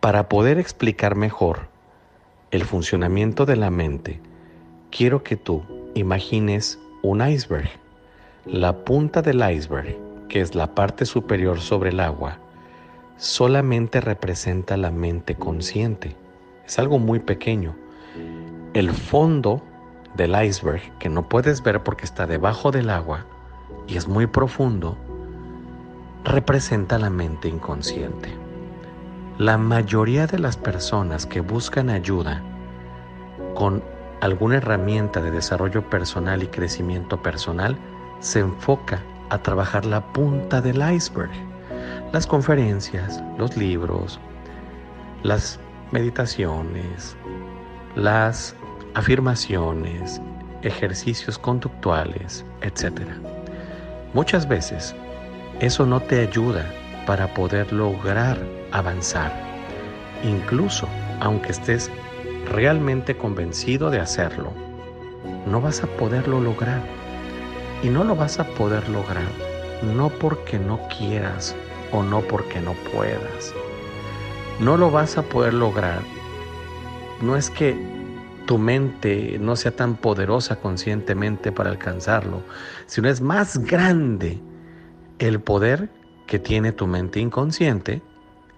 Para 0.00 0.28
poder 0.28 0.60
explicar 0.60 1.16
mejor 1.16 1.66
el 2.52 2.64
funcionamiento 2.64 3.46
de 3.46 3.56
la 3.56 3.70
mente, 3.70 4.20
quiero 4.92 5.24
que 5.24 5.36
tú 5.36 5.64
imagines 5.94 6.78
un 7.02 7.20
iceberg. 7.26 7.68
La 8.46 8.84
punta 8.84 9.22
del 9.22 9.42
iceberg, 9.42 9.96
que 10.28 10.40
es 10.40 10.54
la 10.54 10.72
parte 10.76 11.04
superior 11.04 11.58
sobre 11.58 11.90
el 11.90 11.98
agua, 11.98 12.38
solamente 13.16 14.00
representa 14.00 14.76
la 14.76 14.92
mente 14.92 15.34
consciente. 15.34 16.14
Es 16.64 16.78
algo 16.78 17.00
muy 17.00 17.18
pequeño. 17.18 17.74
El 18.74 18.92
fondo 18.92 19.64
del 20.14 20.40
iceberg, 20.40 20.96
que 21.00 21.08
no 21.08 21.28
puedes 21.28 21.60
ver 21.64 21.82
porque 21.82 22.04
está 22.04 22.24
debajo 22.28 22.70
del 22.70 22.90
agua 22.90 23.26
y 23.88 23.96
es 23.96 24.06
muy 24.06 24.28
profundo, 24.28 24.96
representa 26.22 27.00
la 27.00 27.10
mente 27.10 27.48
inconsciente. 27.48 28.47
La 29.38 29.56
mayoría 29.56 30.26
de 30.26 30.40
las 30.40 30.56
personas 30.56 31.24
que 31.24 31.38
buscan 31.38 31.90
ayuda 31.90 32.42
con 33.54 33.84
alguna 34.20 34.56
herramienta 34.56 35.22
de 35.22 35.30
desarrollo 35.30 35.88
personal 35.88 36.42
y 36.42 36.48
crecimiento 36.48 37.22
personal 37.22 37.78
se 38.18 38.40
enfoca 38.40 39.00
a 39.30 39.38
trabajar 39.38 39.84
la 39.84 40.12
punta 40.12 40.60
del 40.60 40.82
iceberg. 40.92 41.30
Las 42.12 42.26
conferencias, 42.26 43.22
los 43.38 43.56
libros, 43.56 44.18
las 45.22 45.60
meditaciones, 45.92 47.16
las 47.94 48.56
afirmaciones, 48.94 50.20
ejercicios 50.62 51.38
conductuales, 51.38 52.44
etc. 52.62 53.02
Muchas 54.14 54.48
veces 54.48 54.96
eso 55.60 55.86
no 55.86 56.00
te 56.00 56.22
ayuda 56.22 56.66
para 57.06 57.32
poder 57.34 57.72
lograr 57.72 58.57
avanzar, 58.72 59.32
incluso 60.22 60.88
aunque 61.20 61.52
estés 61.52 61.90
realmente 62.46 63.16
convencido 63.16 63.90
de 63.90 64.00
hacerlo, 64.00 64.52
no 65.46 65.60
vas 65.60 65.82
a 65.82 65.86
poderlo 65.86 66.40
lograr. 66.40 66.80
Y 67.82 67.90
no 67.90 68.02
lo 68.02 68.16
vas 68.16 68.40
a 68.40 68.44
poder 68.44 68.88
lograr 68.88 69.48
no 69.82 70.08
porque 70.08 70.58
no 70.58 70.80
quieras 70.88 71.54
o 71.92 72.02
no 72.02 72.20
porque 72.22 72.60
no 72.60 72.74
puedas. 72.92 73.54
No 74.60 74.76
lo 74.76 74.90
vas 74.90 75.16
a 75.18 75.22
poder 75.22 75.54
lograr. 75.54 76.00
No 77.22 77.36
es 77.36 77.50
que 77.50 77.76
tu 78.46 78.58
mente 78.58 79.38
no 79.40 79.56
sea 79.56 79.72
tan 79.72 79.96
poderosa 79.96 80.56
conscientemente 80.56 81.52
para 81.52 81.70
alcanzarlo, 81.70 82.42
sino 82.86 83.08
es 83.08 83.20
más 83.20 83.58
grande 83.58 84.40
el 85.18 85.40
poder 85.40 85.90
que 86.26 86.38
tiene 86.38 86.72
tu 86.72 86.86
mente 86.86 87.20
inconsciente 87.20 88.02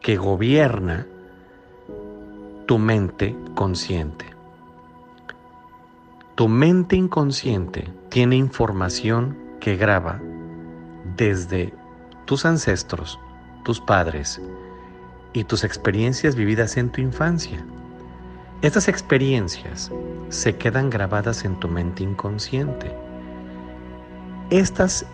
que 0.00 0.16
gobierna 0.16 1.06
tu 2.66 2.78
mente 2.78 3.36
consciente. 3.54 4.26
Tu 6.34 6.48
mente 6.48 6.96
inconsciente 6.96 7.92
tiene 8.08 8.36
información 8.36 9.36
que 9.60 9.76
graba 9.76 10.20
desde 11.16 11.74
tus 12.24 12.46
ancestros, 12.46 13.18
tus 13.64 13.80
padres 13.80 14.40
y 15.32 15.44
tus 15.44 15.64
experiencias 15.64 16.34
vividas 16.34 16.76
en 16.76 16.90
tu 16.90 17.00
infancia. 17.00 17.62
Estas 18.62 18.88
experiencias 18.88 19.90
se 20.28 20.56
quedan 20.56 20.90
grabadas 20.90 21.44
en 21.44 21.58
tu 21.60 21.68
mente 21.68 22.02
inconsciente. 22.02 22.94
Estas 24.50 25.04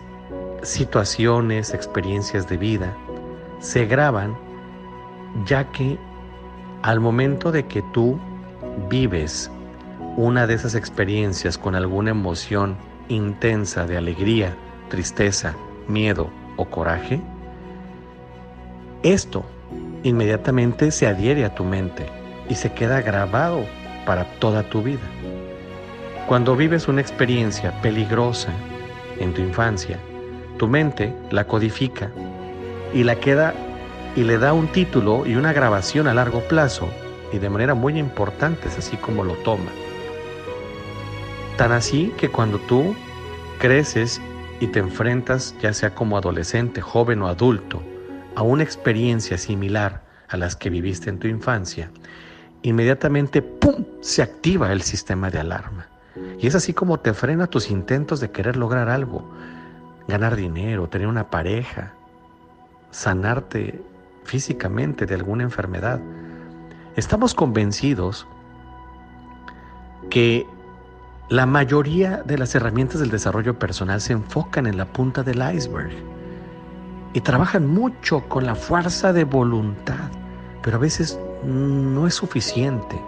situaciones, 0.63 1.73
experiencias 1.73 2.47
de 2.47 2.57
vida, 2.57 2.95
se 3.59 3.85
graban 3.85 4.46
ya 5.45 5.65
que 5.71 5.97
al 6.81 6.99
momento 6.99 7.51
de 7.51 7.65
que 7.65 7.81
tú 7.93 8.19
vives 8.89 9.51
una 10.15 10.47
de 10.47 10.55
esas 10.55 10.75
experiencias 10.75 11.57
con 11.57 11.75
alguna 11.75 12.11
emoción 12.11 12.75
intensa 13.09 13.85
de 13.85 13.97
alegría, 13.97 14.55
tristeza, 14.89 15.55
miedo 15.87 16.29
o 16.57 16.65
coraje, 16.65 17.21
esto 19.03 19.45
inmediatamente 20.03 20.91
se 20.91 21.07
adhiere 21.07 21.45
a 21.45 21.53
tu 21.53 21.63
mente 21.63 22.05
y 22.49 22.55
se 22.55 22.71
queda 22.71 23.01
grabado 23.01 23.65
para 24.05 24.25
toda 24.39 24.63
tu 24.63 24.81
vida. 24.81 25.01
Cuando 26.27 26.55
vives 26.55 26.87
una 26.87 27.01
experiencia 27.01 27.71
peligrosa 27.81 28.51
en 29.19 29.33
tu 29.33 29.41
infancia, 29.41 29.99
tu 30.57 30.67
mente 30.67 31.13
la 31.31 31.45
codifica 31.45 32.11
y 32.93 33.03
la 33.03 33.15
queda 33.15 33.53
y 34.17 34.23
le 34.23 34.39
da 34.39 34.51
un 34.51 34.67
título 34.67 35.27
y 35.27 35.35
una 35.35 35.53
grabación 35.53 36.07
a 36.07 36.13
largo 36.15 36.41
plazo 36.47 36.89
y 37.31 37.37
de 37.37 37.51
manera 37.51 37.75
muy 37.75 37.99
importante 37.99 38.67
es 38.67 38.79
así 38.79 38.97
como 38.97 39.23
lo 39.23 39.35
toma. 39.35 39.69
Tan 41.55 41.71
así 41.71 42.11
que 42.17 42.27
cuando 42.27 42.57
tú 42.57 42.95
creces 43.59 44.19
y 44.59 44.67
te 44.67 44.79
enfrentas, 44.79 45.55
ya 45.61 45.71
sea 45.71 45.93
como 45.93 46.17
adolescente, 46.17 46.81
joven 46.81 47.21
o 47.21 47.27
adulto, 47.27 47.83
a 48.35 48.41
una 48.41 48.63
experiencia 48.63 49.37
similar 49.37 50.03
a 50.29 50.37
las 50.37 50.55
que 50.55 50.71
viviste 50.71 51.11
en 51.11 51.19
tu 51.19 51.27
infancia, 51.27 51.91
inmediatamente 52.63 53.43
¡pum! 53.43 53.85
se 54.01 54.23
activa 54.23 54.73
el 54.73 54.81
sistema 54.81 55.29
de 55.29 55.39
alarma. 55.41 55.89
Y 56.39 56.47
es 56.47 56.55
así 56.55 56.73
como 56.73 56.99
te 56.99 57.13
frena 57.13 57.45
tus 57.45 57.69
intentos 57.69 58.19
de 58.19 58.31
querer 58.31 58.55
lograr 58.55 58.89
algo, 58.89 59.31
ganar 60.07 60.35
dinero, 60.35 60.89
tener 60.89 61.07
una 61.07 61.29
pareja, 61.29 61.93
sanarte 62.89 63.79
físicamente 64.27 65.05
de 65.05 65.15
alguna 65.15 65.43
enfermedad. 65.43 65.99
Estamos 66.95 67.33
convencidos 67.33 68.27
que 70.09 70.45
la 71.29 71.45
mayoría 71.45 72.23
de 72.23 72.37
las 72.37 72.53
herramientas 72.53 72.99
del 72.99 73.09
desarrollo 73.09 73.57
personal 73.57 74.01
se 74.01 74.13
enfocan 74.13 74.67
en 74.67 74.77
la 74.77 74.85
punta 74.85 75.23
del 75.23 75.41
iceberg 75.55 75.91
y 77.13 77.21
trabajan 77.21 77.67
mucho 77.67 78.21
con 78.27 78.45
la 78.45 78.55
fuerza 78.55 79.13
de 79.13 79.23
voluntad, 79.23 80.11
pero 80.61 80.77
a 80.77 80.79
veces 80.79 81.19
no 81.43 82.05
es 82.05 82.13
suficiente. 82.13 83.01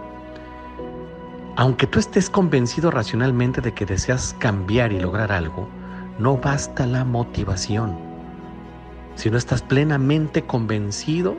Aunque 1.58 1.88
tú 1.88 2.00
estés 2.00 2.30
convencido 2.30 2.92
racionalmente 2.92 3.60
de 3.60 3.74
que 3.74 3.86
deseas 3.86 4.36
cambiar 4.40 4.94
y 4.94 5.00
lograr 5.00 5.32
algo, 5.32 5.68
no 6.18 6.38
basta 6.38 6.86
la 6.86 7.04
motivación. 7.04 8.09
Si 9.20 9.30
no 9.30 9.38
estás 9.38 9.62
plenamente 9.62 10.44
convencido 10.44 11.36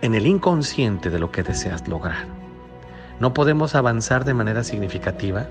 en 0.00 0.16
el 0.16 0.26
inconsciente 0.26 1.10
de 1.10 1.20
lo 1.20 1.30
que 1.30 1.44
deseas 1.44 1.86
lograr. 1.86 2.26
No 3.20 3.32
podemos 3.32 3.76
avanzar 3.76 4.24
de 4.24 4.34
manera 4.34 4.64
significativa 4.64 5.46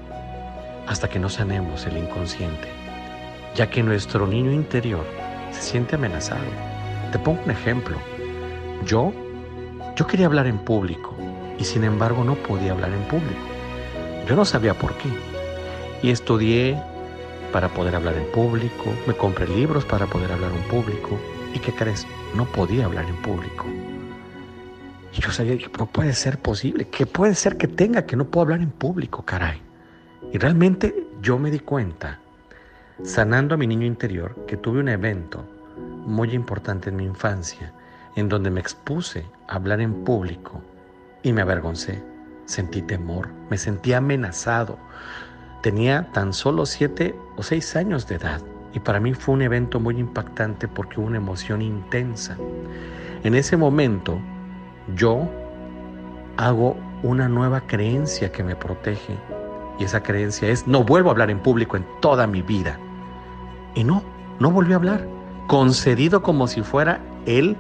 hasta 0.88 1.08
que 1.08 1.20
no 1.20 1.30
sanemos 1.30 1.86
el 1.86 1.96
inconsciente, 1.96 2.68
ya 3.56 3.70
que 3.70 3.82
nuestro 3.82 4.28
niño 4.28 4.52
interior 4.52 5.06
se 5.54 5.62
siente 5.62 5.96
amenazado. 5.96 6.44
Te 7.14 7.20
pongo 7.20 7.42
un 7.46 7.52
ejemplo. 7.52 7.96
Yo, 8.86 9.14
yo 9.96 10.06
quería 10.06 10.26
hablar 10.26 10.48
en 10.48 10.58
público 10.58 11.16
y 11.60 11.64
sin 11.64 11.86
embargo 11.86 12.26
no 12.26 12.36
podía 12.36 12.74
hablar 12.74 12.92
en 12.92 13.04
público. 13.04 13.40
Yo 14.28 14.36
no 14.36 14.44
sabía 14.44 14.74
por 14.74 14.98
qué. 14.98 15.08
Y 16.04 16.10
estudié 16.10 16.78
para 17.52 17.70
poder 17.70 17.96
hablar 17.96 18.16
en 18.16 18.32
público, 18.32 18.94
me 19.08 19.16
compré 19.16 19.48
libros 19.48 19.86
para 19.86 20.08
poder 20.08 20.32
hablar 20.32 20.52
en 20.52 20.64
público. 20.64 21.20
¿Y 21.54 21.60
qué 21.60 21.74
crees? 21.74 22.08
No 22.36 22.46
podía 22.46 22.86
hablar 22.86 23.06
en 23.06 23.16
público. 23.18 23.66
Y 25.14 25.22
yo 25.22 25.32
sabía 25.32 25.58
que 25.58 25.70
no 25.78 25.86
puede 25.86 26.14
ser 26.14 26.40
posible, 26.40 26.88
que 26.88 27.06
puede 27.06 27.36
ser 27.36 27.58
que 27.58 27.68
tenga 27.68 28.06
que 28.06 28.16
no 28.16 28.26
puedo 28.26 28.44
hablar 28.44 28.62
en 28.62 28.72
público, 28.72 29.24
caray. 29.24 29.62
Y 30.32 30.38
realmente 30.38 30.96
yo 31.22 31.38
me 31.38 31.52
di 31.52 31.60
cuenta, 31.60 32.20
sanando 33.04 33.56
a 33.56 33.58
mi 33.58 33.68
niño 33.68 33.86
interior, 33.86 34.46
que 34.48 34.58
tuve 34.58 34.80
un 34.80 34.90
evento 34.90 35.46
muy 36.06 36.34
importante 36.34 36.90
en 36.90 36.96
mi 36.96 37.06
infancia, 37.06 37.74
en 38.16 38.30
donde 38.30 38.50
me 38.50 38.62
expuse 38.62 39.26
a 39.48 39.56
hablar 39.56 39.82
en 39.82 40.04
público 40.04 40.62
y 41.24 41.34
me 41.34 41.42
avergoncé. 41.42 42.02
Sentí 42.46 42.82
temor, 42.82 43.30
me 43.50 43.58
sentí 43.58 43.94
amenazado. 43.94 44.78
Tenía 45.62 46.12
tan 46.12 46.34
solo 46.34 46.66
siete 46.66 47.16
o 47.38 47.44
seis 47.44 47.76
años 47.76 48.08
de 48.08 48.16
edad 48.16 48.42
y 48.74 48.80
para 48.80 49.00
mí 49.00 49.14
fue 49.14 49.36
un 49.36 49.42
evento 49.42 49.80
muy 49.80 49.98
impactante 49.98 50.68
porque 50.68 51.00
hubo 51.00 51.08
una 51.08 51.18
emoción 51.18 51.62
intensa. 51.62 52.38
En 53.24 53.36
ese 53.36 53.58
momento 53.58 54.20
yo 54.96 55.30
hago 56.38 56.78
una 57.04 57.28
nueva 57.28 57.62
creencia 57.62 58.32
que 58.32 58.44
me 58.44 58.56
protege. 58.56 59.18
Y 59.78 59.84
esa 59.84 60.04
creencia 60.04 60.50
es, 60.50 60.68
no 60.68 60.84
vuelvo 60.84 61.10
a 61.10 61.12
hablar 61.14 61.30
en 61.30 61.40
público 61.40 61.76
en 61.76 61.86
toda 62.02 62.28
mi 62.28 62.42
vida. 62.42 62.80
Y 63.76 63.84
no, 63.84 64.04
no 64.40 64.52
volví 64.52 64.74
a 64.74 64.78
hablar. 64.78 65.08
Concedido 65.48 66.22
como 66.22 66.48
si 66.48 66.62
fuera 66.62 67.02
el 67.26 67.58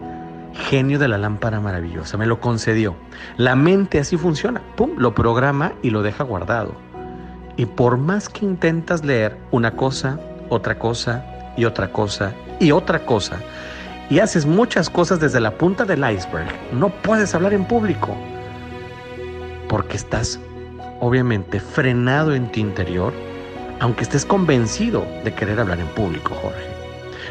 genio 0.53 0.99
de 0.99 1.07
la 1.07 1.17
lámpara 1.17 1.59
maravillosa. 1.59 2.17
Me 2.17 2.25
lo 2.25 2.39
concedió. 2.39 2.95
La 3.37 3.55
mente 3.55 3.99
así 3.99 4.17
funciona. 4.17 4.61
Pum, 4.75 4.91
lo 4.97 5.13
programa 5.13 5.73
y 5.81 5.89
lo 5.89 6.01
deja 6.03 6.23
guardado. 6.23 6.90
Y 7.57 7.65
por 7.65 7.97
más 7.97 8.29
que 8.29 8.45
intentas 8.45 9.03
leer 9.03 9.37
una 9.51 9.71
cosa, 9.71 10.19
otra 10.49 10.77
cosa 10.77 11.25
y 11.57 11.65
otra 11.65 11.91
cosa 11.91 12.33
y 12.59 12.71
otra 12.71 13.05
cosa, 13.05 13.37
y 14.09 14.19
haces 14.19 14.45
muchas 14.45 14.89
cosas 14.89 15.19
desde 15.19 15.39
la 15.39 15.51
punta 15.51 15.85
del 15.85 15.99
iceberg, 15.99 16.49
no 16.73 16.89
puedes 16.89 17.33
hablar 17.33 17.53
en 17.53 17.65
público 17.65 18.15
porque 19.67 19.95
estás 19.95 20.37
obviamente 20.99 21.61
frenado 21.61 22.35
en 22.35 22.51
tu 22.51 22.59
interior, 22.59 23.13
aunque 23.79 24.03
estés 24.03 24.25
convencido 24.25 25.05
de 25.23 25.33
querer 25.33 25.59
hablar 25.59 25.79
en 25.79 25.87
público, 25.87 26.35
Jorge. 26.41 26.67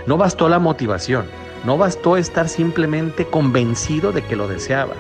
No 0.07 0.17
bastó 0.17 0.49
la 0.49 0.59
motivación, 0.59 1.27
no 1.65 1.77
bastó 1.77 2.17
estar 2.17 2.49
simplemente 2.49 3.27
convencido 3.27 4.11
de 4.11 4.23
que 4.23 4.37
lo 4.37 4.49
deseaba. 4.49 4.95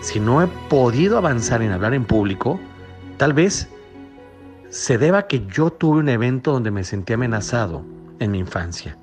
Si 0.00 0.20
no 0.20 0.42
he 0.42 0.46
podido 0.68 1.18
avanzar 1.18 1.60
en 1.60 1.70
hablar 1.70 1.92
en 1.92 2.04
público, 2.04 2.58
tal 3.18 3.34
vez 3.34 3.68
se 4.70 4.98
deba 4.98 5.26
que 5.26 5.46
yo 5.46 5.70
tuve 5.70 6.00
un 6.00 6.08
evento 6.08 6.52
donde 6.52 6.70
me 6.70 6.84
sentí 6.84 7.12
amenazado 7.12 7.84
en 8.18 8.30
mi 8.30 8.38
infancia. 8.38 8.98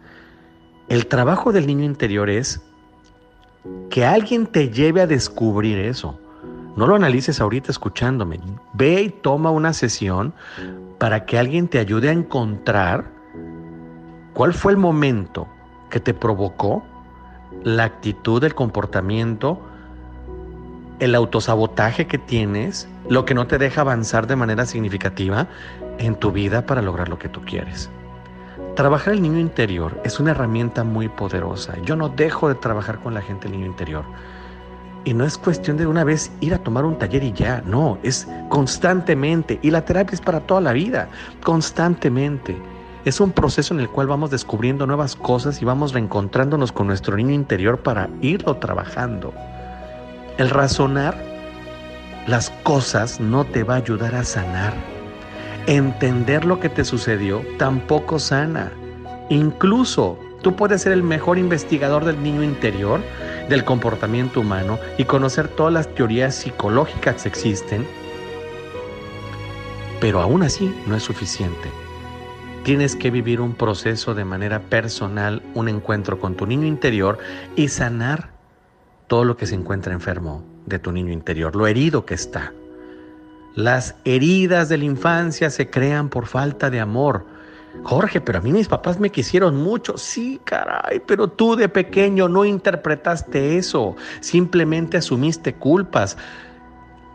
El 0.87 1.07
trabajo 1.07 1.51
del 1.51 1.65
niño 1.65 1.83
interior 1.83 2.29
es 2.29 2.61
que 3.89 4.05
alguien 4.05 4.45
te 4.45 4.69
lleve 4.69 5.01
a 5.01 5.07
descubrir 5.07 5.79
eso. 5.79 6.19
No 6.75 6.85
lo 6.85 6.95
analices 6.95 7.41
ahorita 7.41 7.71
escuchándome. 7.71 8.39
Ve 8.73 9.01
y 9.01 9.09
toma 9.09 9.49
una 9.49 9.73
sesión 9.73 10.33
para 10.99 11.25
que 11.25 11.39
alguien 11.39 11.67
te 11.67 11.79
ayude 11.79 12.09
a 12.09 12.13
encontrar 12.13 13.09
cuál 14.33 14.53
fue 14.53 14.73
el 14.73 14.77
momento 14.77 15.47
que 15.89 15.99
te 15.99 16.13
provocó 16.13 16.83
la 17.63 17.85
actitud, 17.85 18.43
el 18.43 18.53
comportamiento, 18.53 19.59
el 20.99 21.15
autosabotaje 21.15 22.07
que 22.07 22.17
tienes, 22.17 22.87
lo 23.09 23.25
que 23.25 23.33
no 23.33 23.47
te 23.47 23.57
deja 23.57 23.81
avanzar 23.81 24.27
de 24.27 24.35
manera 24.35 24.65
significativa 24.65 25.47
en 25.97 26.15
tu 26.15 26.31
vida 26.31 26.65
para 26.65 26.81
lograr 26.81 27.09
lo 27.09 27.19
que 27.19 27.29
tú 27.29 27.41
quieres. 27.41 27.89
Trabajar 28.75 29.13
el 29.13 29.21
niño 29.21 29.39
interior 29.39 29.99
es 30.03 30.19
una 30.19 30.31
herramienta 30.31 30.83
muy 30.83 31.07
poderosa. 31.07 31.75
Yo 31.83 31.95
no 31.95 32.09
dejo 32.09 32.49
de 32.49 32.55
trabajar 32.55 32.99
con 32.99 33.13
la 33.13 33.21
gente 33.21 33.47
el 33.47 33.53
niño 33.53 33.65
interior. 33.65 34.03
Y 35.05 35.13
no 35.13 35.23
es 35.23 35.37
cuestión 35.37 35.77
de 35.77 35.85
una 35.85 36.03
vez 36.03 36.31
ir 36.41 36.53
a 36.53 36.57
tomar 36.57 36.83
un 36.83 36.97
taller 36.97 37.23
y 37.23 37.31
ya, 37.31 37.61
no, 37.65 37.97
es 38.01 38.27
constantemente. 38.49 39.59
Y 39.61 39.71
la 39.71 39.85
terapia 39.85 40.15
es 40.15 40.21
para 40.21 40.41
toda 40.41 40.61
la 40.61 40.73
vida, 40.73 41.09
constantemente. 41.43 42.57
Es 43.05 43.19
un 43.19 43.31
proceso 43.31 43.73
en 43.73 43.81
el 43.81 43.89
cual 43.89 44.07
vamos 44.07 44.31
descubriendo 44.31 44.87
nuevas 44.87 45.15
cosas 45.15 45.61
y 45.61 45.65
vamos 45.65 45.93
reencontrándonos 45.93 46.71
con 46.71 46.87
nuestro 46.87 47.15
niño 47.15 47.33
interior 47.33 47.79
para 47.79 48.09
irlo 48.19 48.57
trabajando. 48.57 49.31
El 50.37 50.49
razonar 50.49 51.15
las 52.27 52.49
cosas 52.63 53.19
no 53.19 53.45
te 53.45 53.63
va 53.63 53.75
a 53.75 53.77
ayudar 53.77 54.15
a 54.15 54.23
sanar 54.23 54.73
entender 55.67 56.45
lo 56.45 56.59
que 56.59 56.69
te 56.69 56.85
sucedió 56.85 57.43
tampoco 57.57 58.19
sana. 58.19 58.71
Incluso 59.29 60.19
tú 60.41 60.55
puedes 60.55 60.83
ser 60.83 60.91
el 60.91 61.03
mejor 61.03 61.37
investigador 61.37 62.05
del 62.05 62.21
niño 62.21 62.43
interior, 62.43 63.01
del 63.49 63.63
comportamiento 63.63 64.41
humano 64.41 64.79
y 64.97 65.05
conocer 65.05 65.47
todas 65.47 65.73
las 65.73 65.93
teorías 65.93 66.35
psicológicas 66.35 67.23
que 67.23 67.29
existen, 67.29 67.87
pero 69.99 70.21
aún 70.21 70.43
así 70.43 70.73
no 70.85 70.95
es 70.95 71.03
suficiente. 71.03 71.71
Tienes 72.63 72.95
que 72.95 73.11
vivir 73.11 73.41
un 73.41 73.53
proceso 73.53 74.15
de 74.15 74.25
manera 74.25 74.59
personal, 74.59 75.43
un 75.53 75.69
encuentro 75.69 76.19
con 76.19 76.35
tu 76.35 76.47
niño 76.47 76.65
interior 76.65 77.19
y 77.55 77.67
sanar 77.67 78.34
todo 79.07 79.23
lo 79.23 79.37
que 79.37 79.45
se 79.45 79.55
encuentra 79.55 79.93
enfermo 79.93 80.43
de 80.65 80.79
tu 80.79 80.91
niño 80.91 81.11
interior, 81.11 81.55
lo 81.55 81.67
herido 81.67 82.05
que 82.05 82.13
está. 82.13 82.53
Las 83.55 83.95
heridas 84.03 84.67
de 84.67 84.77
la 84.77 84.85
infancia 84.85 85.49
se 85.49 85.69
crean 85.69 86.09
por 86.09 86.25
falta 86.25 86.69
de 86.69 86.79
amor. 86.79 87.25
Jorge, 87.83 88.19
pero 88.19 88.39
a 88.39 88.41
mí 88.41 88.51
mis 88.51 88.67
papás 88.67 88.99
me 88.99 89.11
quisieron 89.11 89.55
mucho. 89.57 89.97
Sí, 89.97 90.41
caray, 90.43 91.01
pero 91.05 91.29
tú 91.29 91.55
de 91.55 91.69
pequeño 91.69 92.27
no 92.27 92.45
interpretaste 92.45 93.57
eso. 93.57 93.95
Simplemente 94.19 94.97
asumiste 94.97 95.53
culpas. 95.53 96.17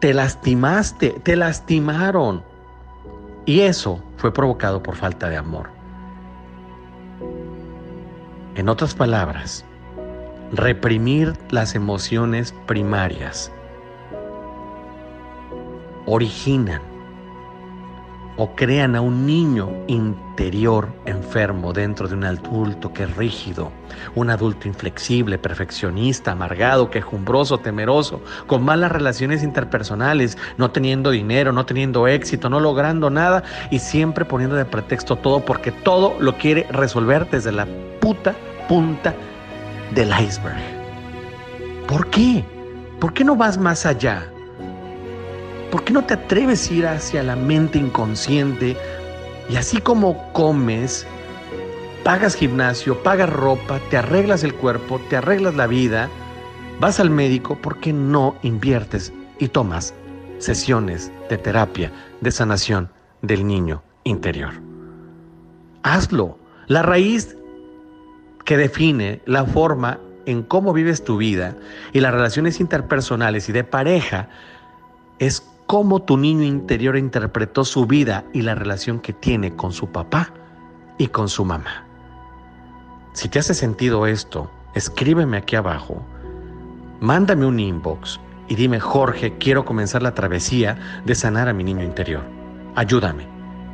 Te 0.00 0.14
lastimaste, 0.14 1.10
te 1.22 1.36
lastimaron. 1.36 2.43
Y 3.44 3.60
eso 3.60 4.02
fue 4.16 4.32
provocado 4.32 4.82
por 4.82 4.96
falta 4.96 5.28
de 5.28 5.36
amor. 5.36 5.70
En 8.54 8.69
otras 8.69 8.94
palabras, 8.94 9.64
reprimir 10.52 11.35
las 11.50 11.75
emociones 11.75 12.55
primarias. 12.67 13.52
Originan 16.06 16.82
o 18.37 18.55
crean 18.56 18.97
a 18.97 19.02
un 19.02 19.26
niño 19.26 19.70
interior 19.87 20.88
enfermo 21.05 21.75
dentro 21.75 22.08
de 22.08 22.14
un 22.14 22.25
adulto 22.25 22.91
que 22.91 23.02
es 23.02 23.14
rígido, 23.14 23.70
un 24.14 24.31
adulto 24.31 24.67
inflexible, 24.67 25.37
perfeccionista, 25.37 26.32
amargado, 26.32 26.91
quejumbroso, 26.91 27.58
temeroso, 27.58 28.23
con 28.46 28.62
malas 28.64 28.93
relaciones 28.93 29.43
interpersonales, 29.43 30.38
no 30.56 30.70
teniendo 30.70 31.11
dinero, 31.11 31.53
no 31.53 31.67
teniendo 31.67 32.08
éxito, 32.08 32.49
no 32.49 32.61
logrando 32.61 33.11
nada 33.11 33.43
y 33.70 33.79
siempre 33.79 34.25
poniendo 34.25 34.56
de 34.56 34.64
pretexto 34.64 35.17
todo 35.17 35.44
porque 35.44 35.70
todo 35.70 36.17
lo 36.19 36.38
quiere 36.38 36.67
resolver 36.70 37.29
desde 37.29 37.53
la 37.53 37.67
puta 38.00 38.35
punta 38.69 39.14
del 39.94 40.10
iceberg. 40.10 40.58
¿Por 41.87 42.08
qué? 42.10 42.44
¿Por 43.00 43.12
qué 43.12 43.25
no 43.25 43.37
vas 43.37 43.58
más 43.58 43.87
allá? 43.87 44.31
¿Por 45.70 45.84
qué 45.84 45.92
no 45.92 46.04
te 46.04 46.14
atreves 46.14 46.70
a 46.70 46.75
ir 46.75 46.87
hacia 46.87 47.22
la 47.22 47.37
mente 47.37 47.78
inconsciente 47.78 48.76
y 49.48 49.56
así 49.56 49.81
como 49.81 50.32
comes, 50.32 51.06
pagas 52.04 52.34
gimnasio, 52.34 53.02
pagas 53.02 53.31
ropa, 53.31 53.81
te 53.90 53.96
arreglas 53.96 54.44
el 54.44 54.54
cuerpo, 54.54 55.00
te 55.08 55.16
arreglas 55.16 55.54
la 55.54 55.66
vida, 55.66 56.08
vas 56.78 57.00
al 57.00 57.10
médico, 57.10 57.56
¿por 57.56 57.78
qué 57.78 57.93
no 57.93 58.36
inviertes 58.43 59.12
y 59.38 59.48
tomas 59.48 59.94
sesiones 60.38 61.10
de 61.28 61.38
terapia, 61.38 61.93
de 62.20 62.31
sanación 62.31 62.90
del 63.22 63.46
niño 63.46 63.82
interior? 64.04 64.52
Hazlo. 65.82 66.38
La 66.66 66.82
raíz 66.82 67.36
que 68.50 68.56
define 68.56 69.23
la 69.26 69.44
forma 69.44 70.00
en 70.26 70.43
cómo 70.43 70.73
vives 70.73 71.05
tu 71.05 71.19
vida 71.19 71.55
y 71.93 72.00
las 72.00 72.12
relaciones 72.12 72.58
interpersonales 72.58 73.49
y 73.49 73.52
de 73.52 73.62
pareja 73.62 74.29
es 75.20 75.49
cómo 75.67 76.02
tu 76.02 76.17
niño 76.17 76.43
interior 76.43 76.97
interpretó 76.97 77.64
su 77.64 77.87
vida 77.87 78.25
y 78.32 78.43
la 78.43 78.56
relación 78.56 78.99
que 78.99 79.12
tiene 79.12 79.55
con 79.55 79.70
su 79.70 79.93
papá 79.93 80.35
y 80.99 81.06
con 81.06 81.29
su 81.29 81.44
mamá. 81.44 81.87
Si 83.12 83.29
te 83.29 83.38
hace 83.38 83.55
sentido 83.55 84.05
esto, 84.08 84.50
escríbeme 84.75 85.37
aquí 85.37 85.55
abajo, 85.55 86.05
mándame 86.99 87.46
un 87.46 87.61
inbox 87.61 88.19
y 88.48 88.56
dime, 88.56 88.81
Jorge, 88.81 89.39
quiero 89.39 89.65
comenzar 89.65 90.03
la 90.03 90.15
travesía 90.17 90.77
de 91.05 91.15
sanar 91.15 91.48
a 91.48 91.53
mi 91.53 91.63
niño 91.63 91.84
interior. 91.84 92.24
Ayúdame. 92.74 93.29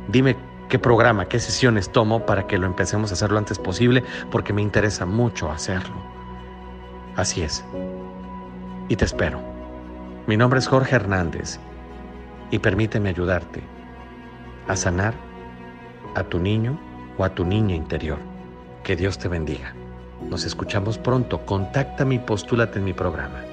Dime 0.07 0.35
qué 0.69 0.79
programa, 0.79 1.27
qué 1.27 1.39
sesiones 1.39 1.89
tomo 1.91 2.25
para 2.25 2.47
que 2.47 2.57
lo 2.57 2.65
empecemos 2.65 3.11
a 3.11 3.13
hacer 3.13 3.31
lo 3.31 3.37
antes 3.37 3.59
posible, 3.59 4.03
porque 4.31 4.53
me 4.53 4.61
interesa 4.61 5.05
mucho 5.05 5.51
hacerlo. 5.51 5.95
Así 7.15 7.41
es. 7.41 7.63
Y 8.89 8.95
te 8.95 9.05
espero. 9.05 9.41
Mi 10.27 10.37
nombre 10.37 10.59
es 10.59 10.67
Jorge 10.67 10.95
Hernández 10.95 11.59
y 12.51 12.59
permíteme 12.59 13.09
ayudarte 13.09 13.61
a 14.67 14.75
sanar 14.75 15.13
a 16.15 16.23
tu 16.23 16.39
niño 16.39 16.79
o 17.17 17.23
a 17.23 17.29
tu 17.29 17.45
niña 17.45 17.75
interior. 17.75 18.19
Que 18.83 18.95
Dios 18.95 19.17
te 19.17 19.27
bendiga. 19.27 19.73
Nos 20.21 20.45
escuchamos 20.45 20.97
pronto. 20.97 21.45
Contáctame 21.45 22.15
y 22.15 22.19
postúlate 22.19 22.79
en 22.79 22.85
mi 22.85 22.93
programa. 22.93 23.43